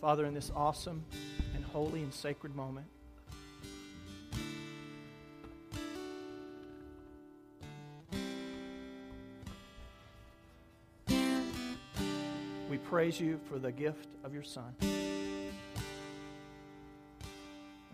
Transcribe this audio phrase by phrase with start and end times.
[0.00, 1.04] Father, in this awesome
[1.54, 2.86] and holy and sacred moment,
[12.70, 14.74] we praise you for the gift of your Son.
[14.80, 15.50] And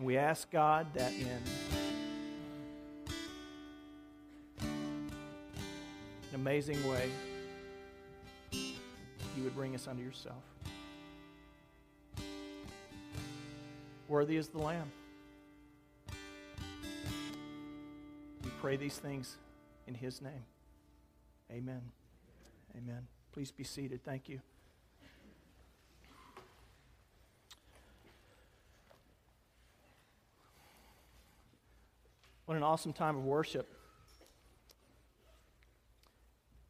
[0.07, 1.27] we ask God that in
[4.63, 5.09] an
[6.35, 7.11] amazing way,
[8.53, 10.45] you would bring us unto yourself.
[14.09, 14.91] Worthy is the Lamb.
[18.45, 19.37] We pray these things
[19.89, 20.45] in His name.
[21.51, 21.83] Amen.
[22.77, 23.09] Amen.
[23.33, 24.05] Please be seated.
[24.05, 24.41] Thank you.
[32.45, 33.75] What an awesome time of worship.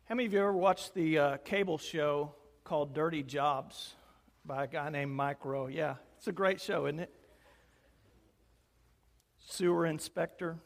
[0.06, 3.94] How many of you ever watched the uh, cable show called Dirty Jobs
[4.46, 5.66] by a guy named Mike Rowe?
[5.66, 7.12] Yeah, it's a great show, isn't it?
[9.48, 10.58] Sewer inspector,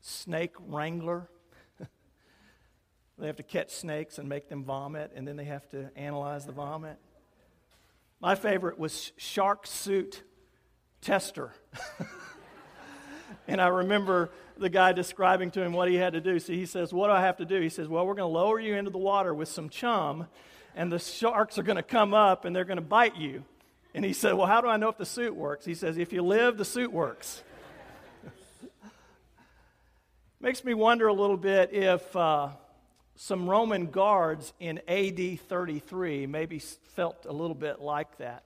[0.00, 1.28] snake wrangler.
[3.18, 6.46] they have to catch snakes and make them vomit, and then they have to analyze
[6.46, 6.96] the vomit.
[8.20, 10.22] My favorite was shark suit
[11.00, 11.52] tester.
[13.50, 16.38] And I remember the guy describing to him what he had to do.
[16.38, 17.60] So he says, What do I have to do?
[17.60, 20.28] He says, Well, we're going to lower you into the water with some chum,
[20.74, 23.44] and the sharks are going to come up and they're going to bite you.
[23.94, 25.64] And he said, Well, how do I know if the suit works?
[25.64, 27.42] He says, If you live, the suit works.
[30.40, 32.50] Makes me wonder a little bit if uh,
[33.16, 38.44] some Roman guards in AD 33 maybe felt a little bit like that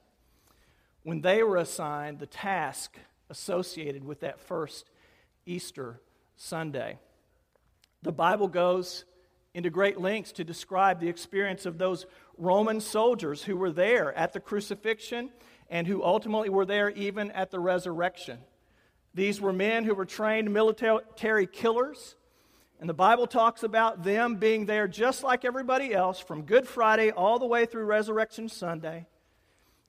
[1.05, 2.97] when they were assigned the task
[3.31, 4.91] associated with that first
[5.47, 6.01] Easter
[6.37, 6.99] Sunday.
[8.03, 9.05] The Bible goes
[9.55, 12.07] into great lengths to describe the experience of those
[12.39, 15.31] Roman soldiers who were there at the crucifixion
[15.69, 18.39] and who ultimately were there even at the resurrection.
[19.15, 22.17] These were men who were trained military killers.
[22.81, 27.11] And the Bible talks about them being there just like everybody else from Good Friday
[27.11, 29.07] all the way through Resurrection Sunday.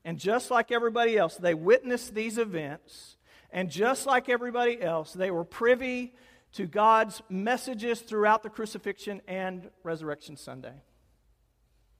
[0.04, 3.18] And just like everybody else, they witnessed these events
[3.56, 6.14] and just like everybody else, they were privy
[6.54, 10.74] to God's messages throughout the crucifixion and Resurrection Sunday.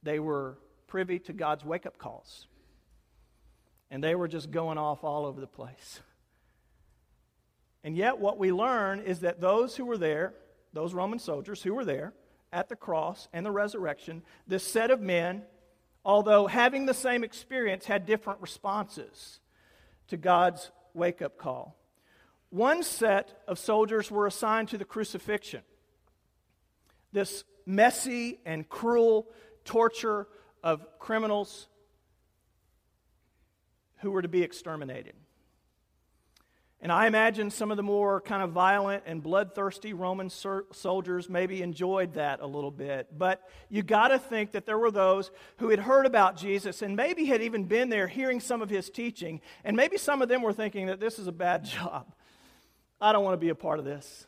[0.06, 0.56] They were
[0.86, 2.46] privy to God's wake up calls.
[3.90, 6.00] And they were just going off all over the place.
[7.82, 10.32] And yet, what we learn is that those who were there,
[10.72, 12.12] those Roman soldiers who were there
[12.52, 15.42] at the cross and the resurrection, this set of men,
[16.04, 19.40] although having the same experience, had different responses
[20.06, 21.76] to God's wake up call.
[22.50, 25.62] One set of soldiers were assigned to the crucifixion.
[27.12, 29.26] This messy and cruel
[29.66, 30.26] torture
[30.62, 31.68] of criminals
[33.98, 35.14] who were to be exterminated.
[36.80, 41.62] And I imagine some of the more kind of violent and bloodthirsty Roman soldiers maybe
[41.62, 43.08] enjoyed that a little bit.
[43.16, 46.94] But you got to think that there were those who had heard about Jesus and
[46.94, 49.40] maybe had even been there hearing some of his teaching.
[49.64, 52.12] And maybe some of them were thinking that this is a bad job.
[53.00, 54.26] I don't want to be a part of this.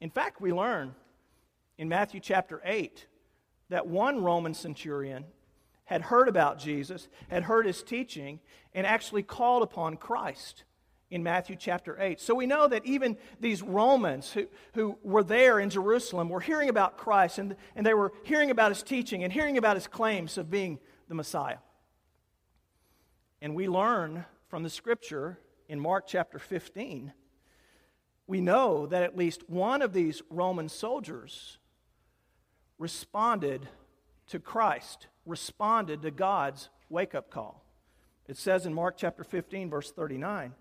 [0.00, 0.94] In fact, we learn
[1.78, 3.06] in Matthew chapter 8
[3.72, 5.24] that one Roman centurion
[5.84, 8.38] had heard about Jesus, had heard his teaching,
[8.74, 10.64] and actually called upon Christ
[11.10, 12.20] in Matthew chapter 8.
[12.20, 16.68] So we know that even these Romans who, who were there in Jerusalem were hearing
[16.68, 20.36] about Christ and, and they were hearing about his teaching and hearing about his claims
[20.36, 20.78] of being
[21.08, 21.58] the Messiah.
[23.40, 27.12] And we learn from the scripture in Mark chapter 15,
[28.26, 31.58] we know that at least one of these Roman soldiers
[32.78, 33.68] responded
[34.28, 37.64] to Christ, responded to God's wake up call.
[38.28, 40.54] It says in Mark chapter 15, verse 39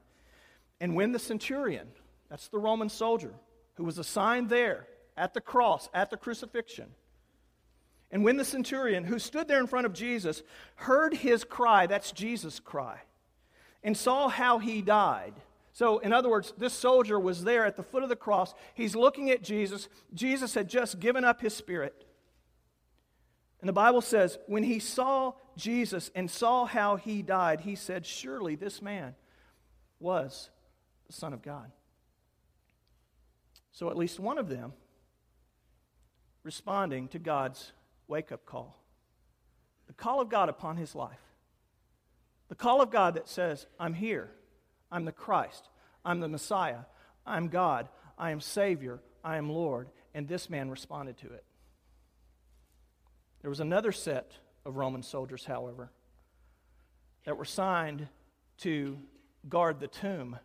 [0.81, 1.87] and when the centurion,
[2.27, 3.35] that's the Roman soldier,
[3.75, 6.89] who was assigned there at the cross, at the crucifixion,
[8.11, 10.43] and when the centurion, who stood there in front of Jesus,
[10.75, 12.99] heard his cry, that's Jesus' cry,
[13.83, 15.33] and saw how he died.
[15.73, 18.53] So, in other words, this soldier was there at the foot of the cross.
[18.73, 19.87] He's looking at Jesus.
[20.13, 22.05] Jesus had just given up his spirit.
[23.61, 28.05] And the Bible says, when he saw Jesus and saw how he died, he said,
[28.05, 29.15] Surely this man
[29.99, 30.49] was
[31.07, 31.71] the Son of God.
[33.71, 34.73] So at least one of them
[36.43, 37.71] responding to God's
[38.07, 38.83] wake up call.
[39.87, 41.21] The call of God upon his life.
[42.49, 44.31] The call of God that says, I'm here.
[44.91, 45.69] I'm the Christ.
[46.03, 46.79] I'm the Messiah.
[47.25, 47.87] I'm God.
[48.17, 48.99] I am Savior.
[49.23, 49.89] I am Lord.
[50.13, 51.43] And this man responded to it.
[53.41, 54.31] There was another set
[54.65, 55.91] of Roman soldiers, however,
[57.25, 58.07] that were signed
[58.59, 58.97] to
[59.49, 60.37] guard the tomb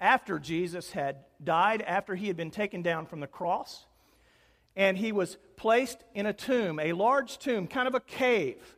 [0.00, 3.86] after Jesus had died, after he had been taken down from the cross,
[4.76, 8.76] and he was placed in a tomb, a large tomb, kind of a cave.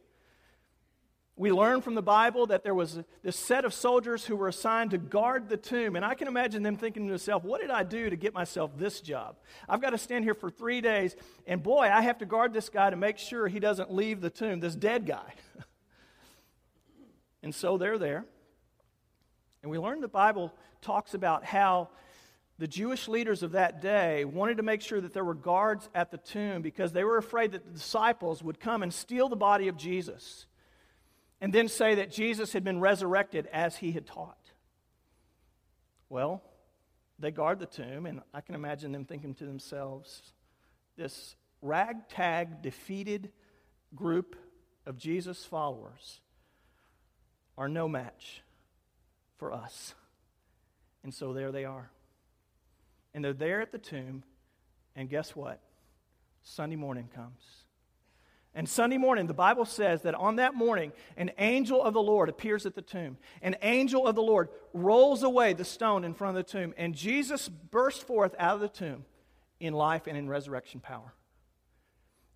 [1.38, 4.92] We learn from the Bible that there was this set of soldiers who were assigned
[4.92, 5.94] to guard the tomb.
[5.94, 8.70] And I can imagine them thinking to themselves, what did I do to get myself
[8.78, 9.36] this job?
[9.68, 11.14] I've got to stand here for three days,
[11.46, 14.30] and boy, I have to guard this guy to make sure he doesn't leave the
[14.30, 15.34] tomb, this dead guy.
[17.42, 18.24] and so they're there.
[19.62, 21.90] And we learn the Bible talks about how
[22.58, 26.10] the Jewish leaders of that day wanted to make sure that there were guards at
[26.10, 29.68] the tomb because they were afraid that the disciples would come and steal the body
[29.68, 30.46] of Jesus
[31.40, 34.38] and then say that Jesus had been resurrected as he had taught.
[36.08, 36.42] Well,
[37.18, 40.22] they guard the tomb, and I can imagine them thinking to themselves,
[40.96, 43.32] this ragtag, defeated
[43.94, 44.36] group
[44.86, 46.20] of Jesus' followers
[47.58, 48.42] are no match
[49.36, 49.94] for us.
[51.02, 51.90] And so there they are.
[53.14, 54.24] And they're there at the tomb,
[54.94, 55.60] and guess what?
[56.42, 57.65] Sunday morning comes.
[58.56, 62.31] And Sunday morning, the Bible says that on that morning, an angel of the Lord
[62.31, 63.19] appears at the tomb.
[63.43, 66.94] An angel of the Lord rolls away the stone in front of the tomb, and
[66.94, 69.05] Jesus bursts forth out of the tomb
[69.61, 71.12] in life and in resurrection power.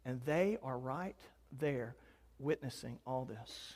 [0.04, 1.16] And they are right
[1.58, 1.96] there
[2.38, 3.74] witnessing all this.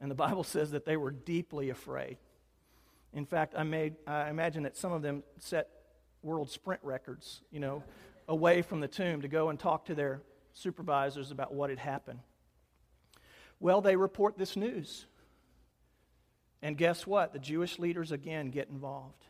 [0.00, 2.18] And the Bible says that they were deeply afraid.
[3.14, 5.68] In fact, I, made, I imagine that some of them set
[6.24, 7.84] world sprint records, you know,
[8.26, 10.20] away from the tomb to go and talk to their
[10.58, 12.20] supervisors about what had happened.
[13.60, 15.06] Well, they report this news.
[16.62, 17.32] And guess what?
[17.32, 19.24] The Jewish leaders again get involved.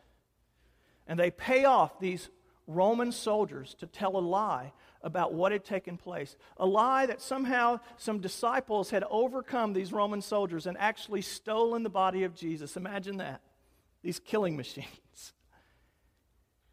[1.06, 2.28] And they pay off these
[2.66, 4.72] Roman soldiers to tell a lie
[5.02, 6.36] about what had taken place.
[6.58, 11.90] A lie that somehow some disciples had overcome these Roman soldiers and actually stolen the
[11.90, 12.76] body of Jesus.
[12.76, 13.40] Imagine that
[14.02, 15.32] these killing machines.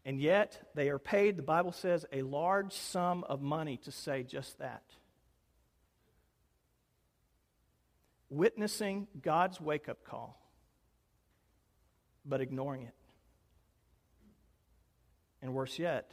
[0.06, 4.22] And yet, they are paid, the Bible says, a large sum of money to say
[4.22, 4.84] just that.
[8.30, 10.40] Witnessing God's wake up call,
[12.24, 12.94] but ignoring it.
[15.42, 16.12] And worse yet,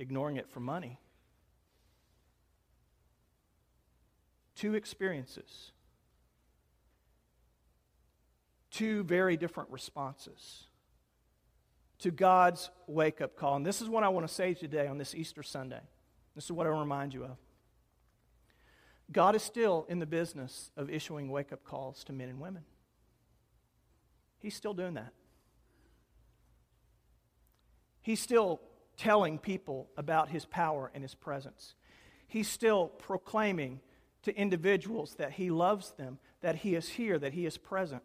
[0.00, 0.98] ignoring it for money.
[4.56, 5.70] Two experiences
[8.70, 10.67] two very different responses
[12.00, 13.56] to God's wake up call.
[13.56, 15.80] And this is what I want to say today on this Easter Sunday.
[16.34, 17.36] This is what I want to remind you of.
[19.10, 22.62] God is still in the business of issuing wake up calls to men and women.
[24.38, 25.12] He's still doing that.
[28.00, 28.60] He's still
[28.96, 31.74] telling people about his power and his presence.
[32.26, 33.80] He's still proclaiming
[34.22, 38.02] to individuals that he loves them, that he is here, that he is present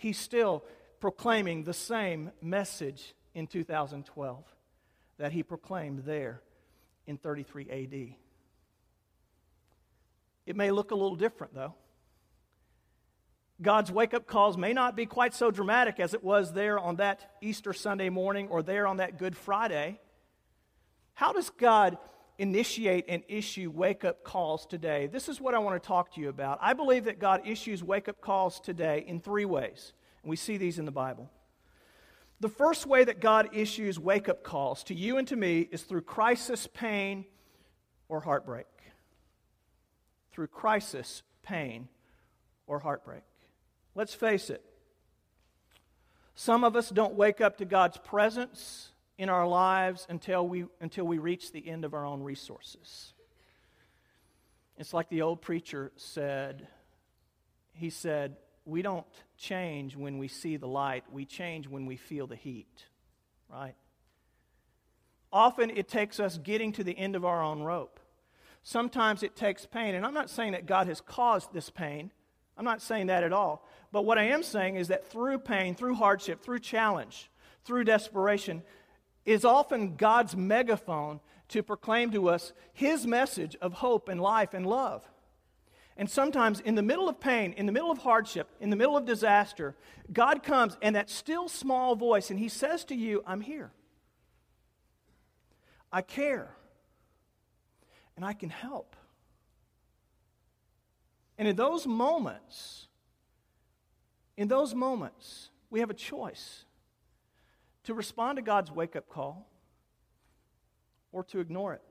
[0.00, 0.64] he's still
[1.00, 4.44] proclaiming the same message in 2012
[5.18, 6.42] that he proclaimed there
[7.06, 8.14] in 33 AD.
[10.46, 11.74] It may look a little different, though.
[13.62, 16.96] God's wake up calls may not be quite so dramatic as it was there on
[16.96, 20.00] that Easter Sunday morning or there on that Good Friday.
[21.12, 21.98] How does God
[22.40, 25.06] initiate and issue wake up calls today.
[25.06, 26.58] This is what I want to talk to you about.
[26.62, 30.56] I believe that God issues wake up calls today in three ways, and we see
[30.56, 31.30] these in the Bible.
[32.40, 35.82] The first way that God issues wake up calls to you and to me is
[35.82, 37.26] through crisis, pain,
[38.08, 38.66] or heartbreak.
[40.32, 41.88] Through crisis, pain,
[42.66, 43.22] or heartbreak.
[43.94, 44.64] Let's face it.
[46.34, 51.04] Some of us don't wake up to God's presence in our lives until we, until
[51.04, 53.12] we reach the end of our own resources.
[54.78, 56.66] It's like the old preacher said.
[57.74, 62.26] He said, We don't change when we see the light, we change when we feel
[62.26, 62.86] the heat,
[63.48, 63.74] right?
[65.32, 68.00] Often it takes us getting to the end of our own rope.
[68.62, 69.94] Sometimes it takes pain.
[69.94, 72.10] And I'm not saying that God has caused this pain.
[72.56, 73.66] I'm not saying that at all.
[73.92, 77.30] But what I am saying is that through pain, through hardship, through challenge,
[77.64, 78.62] through desperation,
[79.24, 84.66] is often God's megaphone to proclaim to us his message of hope and life and
[84.66, 85.08] love.
[86.00, 88.96] And sometimes, in the middle of pain, in the middle of hardship, in the middle
[88.96, 89.76] of disaster,
[90.10, 93.70] God comes and that still small voice, and He says to you, I'm here.
[95.92, 96.56] I care.
[98.16, 98.96] And I can help.
[101.36, 102.88] And in those moments,
[104.38, 106.64] in those moments, we have a choice
[107.84, 109.50] to respond to God's wake up call
[111.12, 111.82] or to ignore it.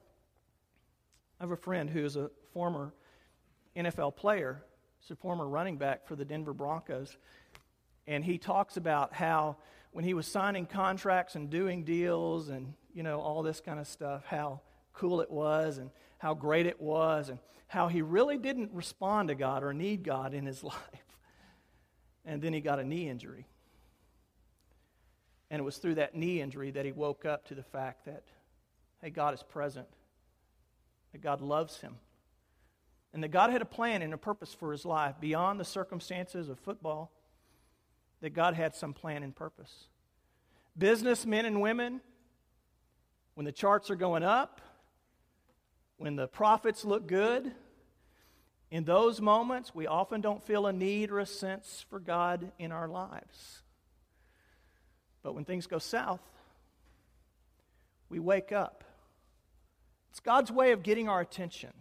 [1.40, 2.92] I have a friend who is a former
[3.80, 4.64] NFL player
[5.00, 7.18] He's a former running back for the Denver Broncos.
[8.08, 9.58] And he talks about how
[9.92, 13.88] when he was signing contracts and doing deals and, you know, all this kind of
[13.88, 14.62] stuff, how
[14.94, 19.36] cool it was and how great it was and how he really didn't respond to
[19.36, 20.76] God or need God in his life.
[22.26, 23.48] And then he got a knee injury.
[25.50, 28.24] And it was through that knee injury that he woke up to the fact that,
[29.02, 29.88] hey, God is present,
[31.12, 31.96] that God loves him,
[33.14, 36.50] and that God had a plan and a purpose for his life beyond the circumstances
[36.50, 37.12] of football,
[38.22, 39.88] that God had some plan and purpose.
[40.78, 42.02] Businessmen and women,
[43.34, 44.62] when the charts are going up,
[45.98, 47.52] when the profits look good,
[48.72, 52.72] in those moments, we often don't feel a need or a sense for God in
[52.72, 53.64] our lives.
[55.24, 56.22] But when things go south,
[58.10, 58.84] we wake up.
[60.12, 61.72] It's God's way of getting our attention.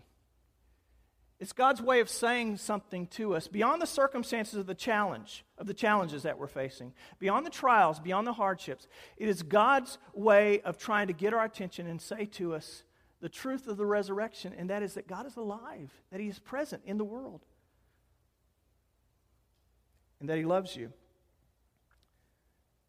[1.40, 5.68] It's God's way of saying something to us beyond the circumstances of the challenge, of
[5.68, 8.88] the challenges that we're facing, beyond the trials, beyond the hardships.
[9.16, 12.83] It is God's way of trying to get our attention and say to us
[13.21, 16.40] the truth of the resurrection, and that is that God is alive, that He is
[16.40, 17.45] present in the world,
[20.18, 20.92] and that He loves you.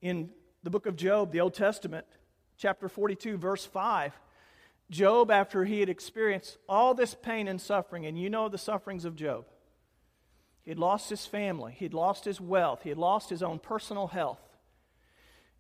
[0.02, 0.32] In
[0.64, 2.06] the book of Job, the Old Testament,
[2.58, 4.20] chapter 42, verse 5,
[4.90, 9.06] Job, after he had experienced all this pain and suffering, and you know the sufferings
[9.06, 9.46] of Job,
[10.64, 13.60] he had lost his family, he had lost his wealth, he had lost his own
[13.60, 14.40] personal health.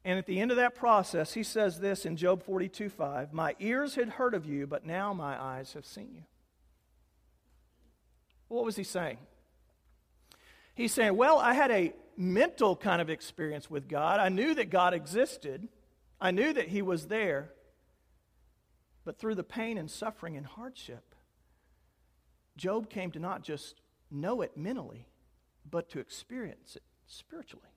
[0.05, 3.55] And at the end of that process, he says this in Job 42 5 My
[3.59, 6.23] ears had heard of you, but now my eyes have seen you.
[8.47, 9.17] What was he saying?
[10.73, 14.19] He's saying, Well, I had a mental kind of experience with God.
[14.19, 15.67] I knew that God existed,
[16.19, 17.51] I knew that He was there.
[19.09, 21.15] But through the pain and suffering and hardship,
[22.57, 25.07] Job came to not just know it mentally,
[25.67, 27.71] but to experience it spiritually.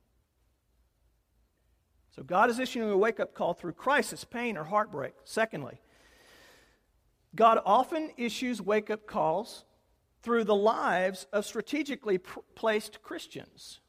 [2.15, 5.15] So God is issuing a wake up call through crisis, pain, or heartbreak.
[5.25, 5.81] Secondly,
[7.35, 9.65] God often issues wake up calls
[10.23, 13.81] through the lives of strategically pr- placed Christians.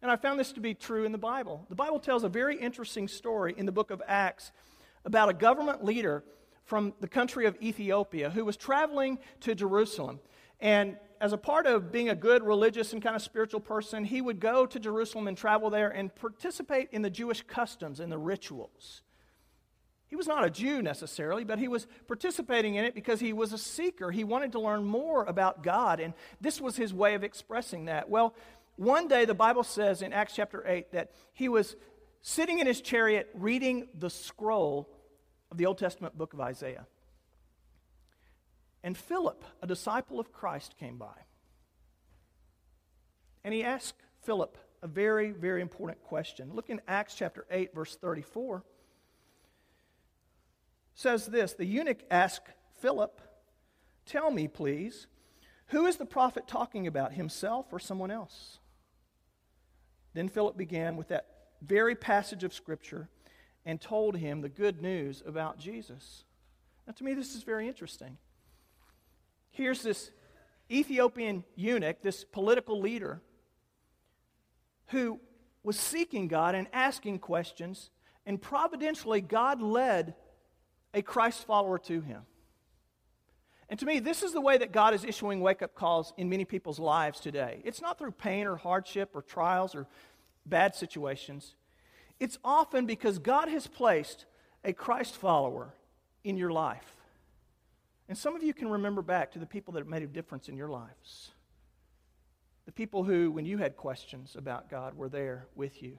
[0.00, 1.66] And I found this to be true in the Bible.
[1.68, 4.52] The Bible tells a very interesting story in the book of Acts
[5.04, 6.24] about a government leader
[6.64, 10.20] from the country of Ethiopia who was traveling to Jerusalem.
[10.60, 14.20] And as a part of being a good religious and kind of spiritual person, he
[14.20, 18.18] would go to Jerusalem and travel there and participate in the Jewish customs and the
[18.18, 19.02] rituals.
[20.06, 23.52] He was not a Jew necessarily, but he was participating in it because he was
[23.52, 24.10] a seeker.
[24.10, 28.10] He wanted to learn more about God, and this was his way of expressing that.
[28.10, 28.34] Well,
[28.76, 31.76] one day, the Bible says in Acts chapter 8 that he was
[32.22, 34.88] sitting in his chariot reading the scroll
[35.50, 36.86] of the Old Testament book of Isaiah.
[38.84, 41.14] And Philip, a disciple of Christ, came by.
[43.44, 46.52] And he asked Philip a very, very important question.
[46.54, 48.64] Look in Acts chapter 8, verse 34.
[50.94, 52.48] says this The eunuch asked
[52.80, 53.20] Philip,
[54.06, 55.06] Tell me, please,
[55.66, 58.58] who is the prophet talking about, himself or someone else?
[60.14, 63.08] Then Philip began with that very passage of Scripture
[63.64, 66.24] and told him the good news about Jesus.
[66.86, 68.18] Now, to me, this is very interesting.
[69.50, 70.10] Here's this
[70.70, 73.20] Ethiopian eunuch, this political leader,
[74.86, 75.20] who
[75.62, 77.90] was seeking God and asking questions,
[78.26, 80.14] and providentially, God led
[80.94, 82.22] a Christ follower to him.
[83.68, 86.28] And to me, this is the way that God is issuing wake up calls in
[86.28, 87.62] many people's lives today.
[87.64, 89.86] It's not through pain or hardship or trials or
[90.46, 91.54] bad situations.
[92.20, 94.26] It's often because God has placed
[94.64, 95.74] a Christ follower
[96.24, 96.96] in your life.
[98.08, 100.56] And some of you can remember back to the people that made a difference in
[100.56, 101.30] your lives.
[102.66, 105.98] The people who, when you had questions about God, were there with you.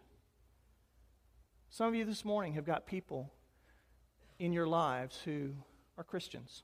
[1.70, 3.34] Some of you this morning have got people
[4.40, 5.52] in your lives who
[5.98, 6.64] are Christians.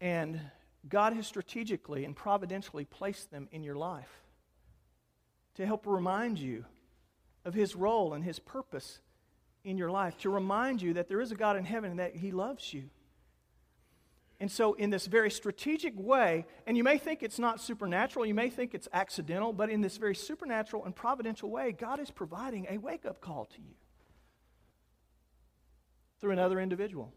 [0.00, 0.40] And
[0.88, 4.23] God has strategically and providentially placed them in your life
[5.54, 6.64] to help remind you
[7.44, 9.00] of His role and His purpose
[9.64, 12.16] in your life, to remind you that there is a God in heaven and that
[12.16, 12.90] He loves you.
[14.40, 18.34] And so, in this very strategic way, and you may think it's not supernatural, you
[18.34, 22.66] may think it's accidental, but in this very supernatural and providential way, God is providing
[22.68, 23.74] a wake up call to you
[26.20, 27.12] through another individual.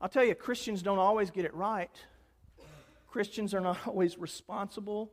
[0.00, 1.90] I'll tell you, Christians don't always get it right.
[3.06, 5.12] Christians are not always responsible.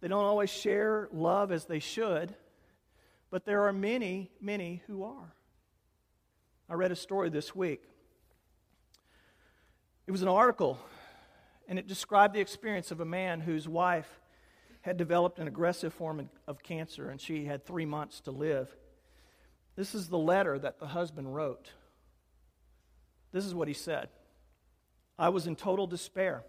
[0.00, 2.34] They don't always share love as they should.
[3.30, 5.34] But there are many, many who are.
[6.68, 7.82] I read a story this week.
[10.06, 10.78] It was an article,
[11.68, 14.20] and it described the experience of a man whose wife
[14.80, 18.74] had developed an aggressive form of cancer, and she had three months to live.
[19.76, 21.70] This is the letter that the husband wrote.
[23.32, 24.08] This is what he said
[25.18, 26.42] I was in total despair.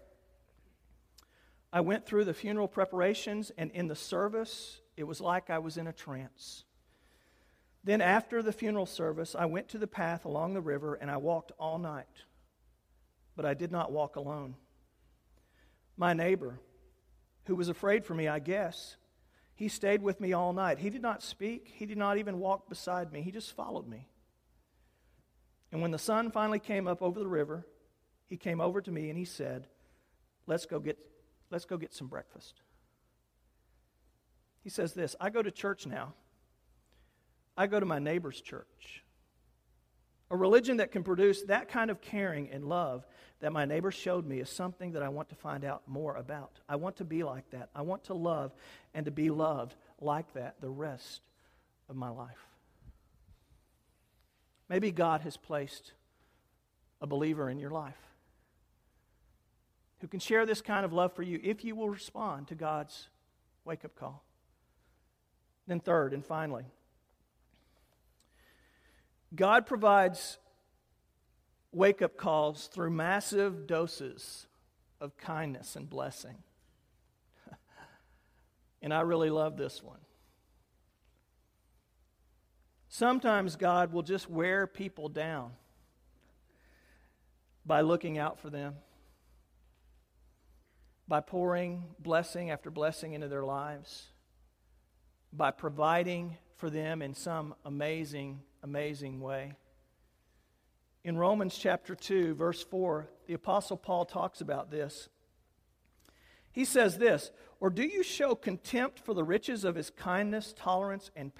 [1.72, 5.76] I went through the funeral preparations, and in the service, it was like I was
[5.76, 6.64] in a trance.
[7.84, 11.16] Then, after the funeral service, I went to the path along the river and I
[11.16, 12.06] walked all night.
[13.34, 14.54] But I did not walk alone.
[15.96, 16.60] My neighbor,
[17.46, 18.96] who was afraid for me, I guess,
[19.54, 20.78] he stayed with me all night.
[20.78, 24.08] He did not speak, he did not even walk beside me, he just followed me.
[25.72, 27.66] And when the sun finally came up over the river,
[28.26, 29.66] he came over to me and he said,
[30.46, 30.98] Let's go get,
[31.52, 32.54] let's go get some breakfast.
[34.64, 36.14] He says this I go to church now.
[37.56, 39.04] I go to my neighbor's church.
[40.30, 43.06] A religion that can produce that kind of caring and love
[43.40, 46.58] that my neighbor showed me is something that I want to find out more about.
[46.66, 47.68] I want to be like that.
[47.74, 48.52] I want to love
[48.94, 51.20] and to be loved like that the rest
[51.90, 52.48] of my life.
[54.70, 55.92] Maybe God has placed
[57.02, 57.98] a believer in your life
[60.02, 63.08] who can share this kind of love for you if you will respond to God's
[63.64, 64.24] wake up call.
[65.68, 66.64] Then, third and finally,
[69.34, 70.38] God provides
[71.70, 74.48] wake up calls through massive doses
[75.00, 76.36] of kindness and blessing.
[78.82, 80.00] and I really love this one.
[82.88, 85.52] Sometimes God will just wear people down
[87.64, 88.74] by looking out for them,
[91.08, 94.08] by pouring blessing after blessing into their lives,
[95.32, 99.54] by providing for them in some amazing amazing way.
[101.04, 105.08] In Romans chapter 2, verse 4, the Apostle Paul talks about this.
[106.52, 111.10] He says this Or do you show contempt for the riches of his kindness, tolerance,
[111.16, 111.32] and,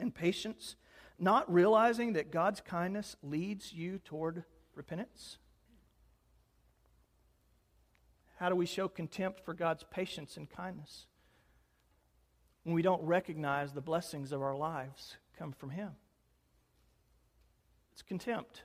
[0.00, 0.76] and patience,
[1.18, 4.44] not realizing that God's kindness leads you toward
[4.74, 5.38] repentance?
[8.42, 11.06] How do we show contempt for God's patience and kindness?
[12.64, 15.90] When we don't recognize the blessings of our lives come from Him.
[17.92, 18.64] It's contempt.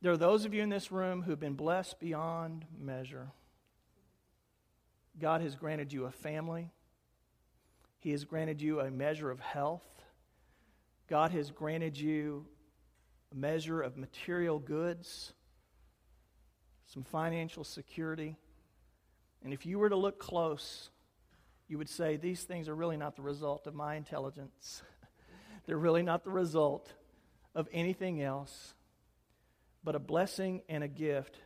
[0.00, 3.32] There are those of you in this room who've been blessed beyond measure.
[5.20, 6.70] God has granted you a family.
[7.98, 9.84] He has granted you a measure of health.
[11.10, 12.46] God has granted you
[13.32, 15.34] a measure of material goods,
[16.86, 18.36] some financial security.
[19.44, 20.90] And if you were to look close,
[21.68, 24.82] you would say, These things are really not the result of my intelligence.
[25.66, 26.92] They're really not the result
[27.54, 28.74] of anything else
[29.86, 31.38] but a blessing and a gift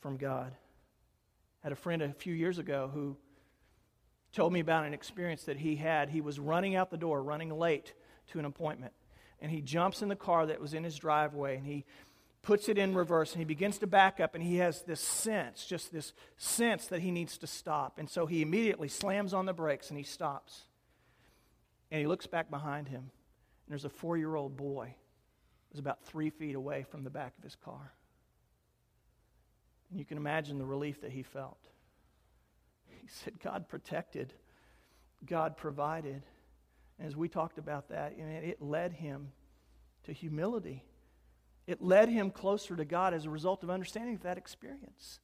[0.00, 0.52] from God.
[0.52, 3.16] I had a friend a few years ago who
[4.34, 6.10] told me about an experience that he had.
[6.10, 7.94] He was running out the door, running late
[8.32, 8.92] to an appointment,
[9.40, 11.86] and he jumps in the car that was in his driveway and he
[12.42, 15.66] puts it in reverse and he begins to back up and he has this sense,
[15.66, 17.98] just this sense that he needs to stop.
[17.98, 20.62] And so he immediately slams on the brakes and he stops.
[21.90, 24.94] And he looks back behind him, and there's a four year old boy
[25.70, 27.92] who's about three feet away from the back of his car.
[29.90, 31.58] And you can imagine the relief that he felt.
[32.86, 34.32] He said, God protected,
[35.26, 36.22] God provided.
[36.98, 39.32] And as we talked about that, it led him
[40.04, 40.84] to humility.
[41.70, 45.20] It led him closer to God as a result of understanding that, experience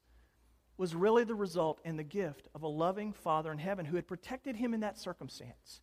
[0.76, 4.06] was really the result and the gift of a loving Father in heaven who had
[4.06, 5.80] protected him in that circumstance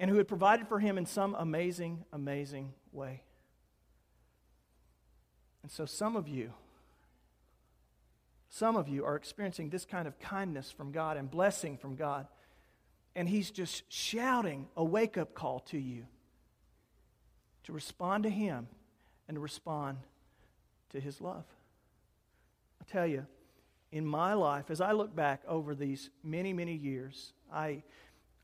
[0.00, 3.22] and who had provided for him in some amazing, amazing way.
[5.62, 6.52] And so, some of you,
[8.48, 12.26] some of you are experiencing this kind of kindness from God and blessing from God.
[13.14, 16.06] And He's just shouting a wake up call to you
[17.62, 18.66] to respond to Him
[19.28, 19.98] and respond
[20.90, 21.44] to His love.
[22.80, 23.26] I tell you,
[23.92, 27.82] in my life, as I look back over these many, many years, I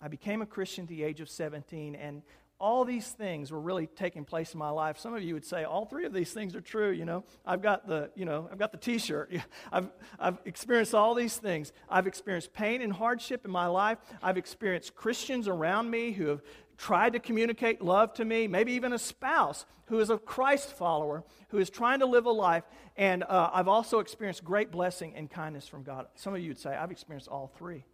[0.03, 2.23] I became a Christian at the age of 17, and
[2.59, 4.99] all these things were really taking place in my life.
[4.99, 6.91] Some of you would say all three of these things are true.
[6.91, 9.33] You know, I've got the, you know, I've got the T-shirt.
[9.73, 9.89] I've,
[10.19, 11.73] I've experienced all these things.
[11.89, 13.97] I've experienced pain and hardship in my life.
[14.23, 16.43] I've experienced Christians around me who have
[16.81, 18.49] tried to communicate love to me.
[18.49, 22.31] Maybe even a spouse who is a Christ follower who is trying to live a
[22.31, 22.65] life.
[22.97, 26.07] And uh, I've also experienced great blessing and kindness from God.
[26.15, 27.85] Some of you would say I've experienced all three.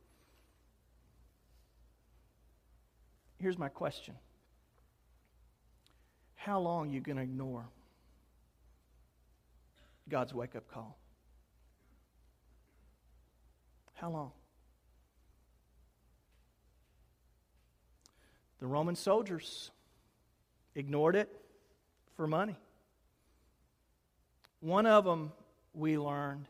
[3.39, 4.15] Here's my question
[6.37, 7.67] How long are you going to ignore
[10.09, 10.97] God's wake up call?
[13.95, 14.31] How long?
[18.59, 19.71] The Roman soldiers
[20.75, 21.35] ignored it
[22.17, 22.57] for money.
[24.61, 25.33] One of them,
[25.75, 26.47] we learned,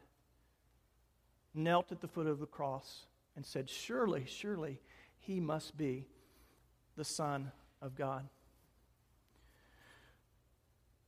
[1.54, 4.80] knelt at the foot of the cross and said, Surely, surely,
[5.18, 6.06] he must be
[6.96, 7.50] the Son
[7.82, 8.28] of God.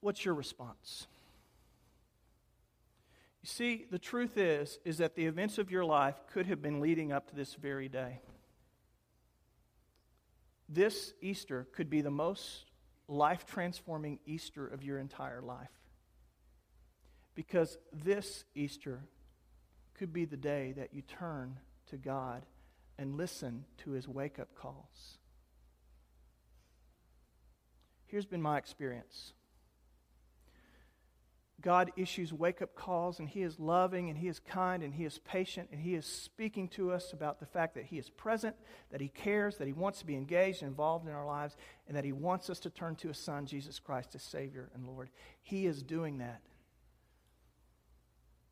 [0.00, 1.06] What's your response?
[3.42, 6.80] You see, the truth is is that the events of your life could have been
[6.80, 8.20] leading up to this very day.
[10.68, 12.66] This Easter could be the most
[13.08, 15.70] life transforming Easter of your entire life.
[17.34, 19.04] Because this Easter
[19.94, 21.58] could be the day that you turn
[21.90, 22.44] to God
[22.98, 25.18] and listen to his wake up calls.
[28.06, 29.32] Here's been my experience
[31.60, 35.04] God issues wake up calls, and He is loving, and He is kind, and He
[35.04, 38.54] is patient, and He is speaking to us about the fact that He is present,
[38.90, 41.56] that He cares, that He wants to be engaged and involved in our lives,
[41.88, 44.86] and that He wants us to turn to His Son, Jesus Christ, as Savior and
[44.86, 45.10] Lord.
[45.42, 46.42] He is doing that.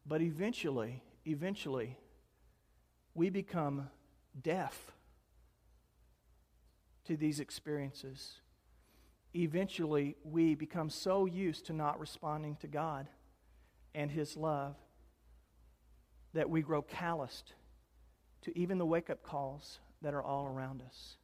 [0.04, 1.98] But eventually, eventually,
[3.14, 3.88] we become
[4.42, 4.92] deaf
[7.04, 8.40] to these experiences
[9.37, 13.09] eventually we become so used to not responding to God
[13.94, 14.77] and His love
[16.33, 17.55] that we grow calloused
[18.42, 21.16] to even the wake up calls that are all around us.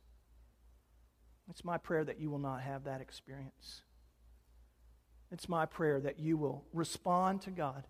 [1.51, 3.83] It's my prayer that you will not have that experience.
[5.31, 7.87] It's my prayer that you will respond to God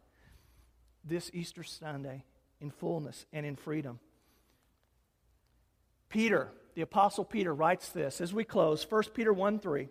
[1.05, 2.25] this Easter Sunday
[2.61, 3.99] in fullness and in freedom.
[6.09, 9.89] Peter, the Apostle Peter, writes this as we close 1 Peter 1 3.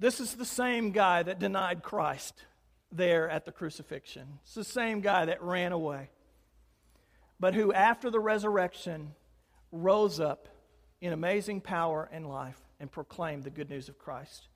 [0.00, 2.44] This is the same guy that denied Christ
[2.92, 4.38] there at the crucifixion.
[4.44, 6.10] It's the same guy that ran away,
[7.40, 9.14] but who, after the resurrection,
[9.72, 10.48] rose up
[11.00, 14.48] in amazing power and life and proclaimed the good news of Christ.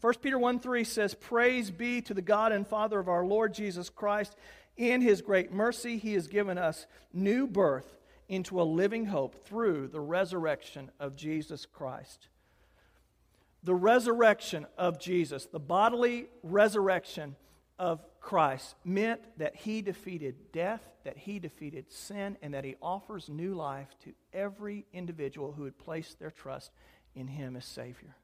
[0.00, 3.52] 1 Peter 1 3 says, Praise be to the God and Father of our Lord
[3.52, 4.36] Jesus Christ.
[4.76, 9.88] In his great mercy, he has given us new birth into a living hope through
[9.88, 12.28] the resurrection of Jesus Christ
[13.62, 17.36] the resurrection of Jesus, the bodily resurrection
[17.78, 23.28] of Christ, meant that he defeated death, that he defeated sin, and that he offers
[23.28, 26.72] new life to every individual who had placed their trust
[27.14, 28.16] in him as Savior.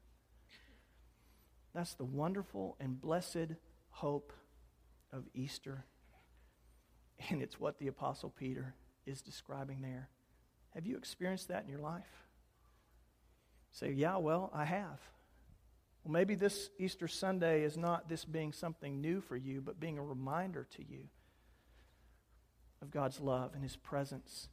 [1.73, 3.55] That's the wonderful and blessed
[3.89, 4.33] hope
[5.11, 5.85] of Easter.
[7.29, 10.09] And it's what the Apostle Peter is describing there.
[10.73, 12.25] Have you experienced that in your life?
[13.71, 14.99] Say, yeah, well, I have.
[16.07, 19.97] Well, maybe this Easter Sunday is not this being something new for you, but being
[19.97, 21.09] a reminder to you
[22.81, 24.47] of God's love and His presence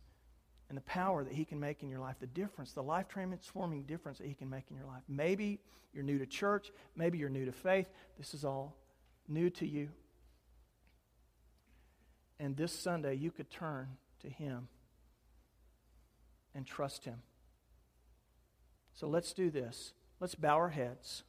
[0.69, 3.85] and the power that He can make in your life, the difference, the life transforming
[3.85, 5.05] difference that He can make in your life.
[5.07, 5.61] Maybe
[5.93, 7.87] you're new to church, maybe you're new to faith.
[8.19, 8.77] This is all
[9.29, 9.91] new to you.
[12.41, 13.91] And this Sunday, you could turn
[14.23, 14.67] to Him
[16.53, 17.23] and trust Him.
[18.93, 19.93] So let's do this.
[20.19, 21.23] Let's bow our heads.